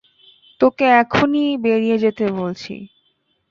তোকে 0.61 0.85
এখনি 1.01 1.43
বেরিয়ে 1.63 1.97
যেতে 1.97 2.25
বলছি। 2.31 2.73